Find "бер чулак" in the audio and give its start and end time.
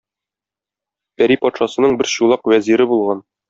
2.03-2.53